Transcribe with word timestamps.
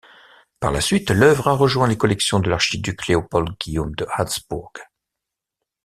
Par 0.59 0.71
la 0.71 0.81
suite, 0.81 1.11
l'œuvre 1.11 1.47
a 1.49 1.53
rejoint 1.53 1.87
les 1.87 1.95
collections 1.95 2.39
de 2.39 2.49
l'archiduc 2.49 3.05
Léopold 3.05 3.49
Guillaume 3.59 3.93
de 3.93 4.07
Habsbourg. 4.11 4.73